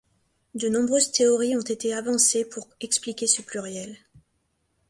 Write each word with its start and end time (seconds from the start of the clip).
De 0.55 0.67
nombreuses 0.67 1.11
théories 1.11 1.55
ont 1.55 1.61
été 1.61 1.93
avancées 1.93 2.43
pour 2.43 2.67
expliquer 2.79 3.27
ce 3.27 3.43
pluriel. 3.43 3.95